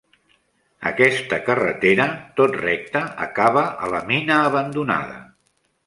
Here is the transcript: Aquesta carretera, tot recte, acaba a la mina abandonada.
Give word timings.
Aquesta 0.91 1.39
carretera, 1.51 2.09
tot 2.41 2.59
recte, 2.65 3.05
acaba 3.29 3.67
a 3.89 3.95
la 3.97 4.05
mina 4.13 4.43
abandonada. 4.51 5.25